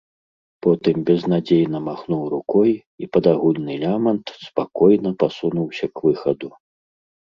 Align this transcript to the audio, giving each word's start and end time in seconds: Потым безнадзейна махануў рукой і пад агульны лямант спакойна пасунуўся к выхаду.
Потым 0.65 0.95
безнадзейна 1.09 1.77
махануў 1.89 2.23
рукой 2.35 2.71
і 2.79 3.05
пад 3.13 3.23
агульны 3.35 3.73
лямант 3.85 4.27
спакойна 4.49 5.09
пасунуўся 5.25 5.85
к 5.97 6.11
выхаду. 6.11 6.49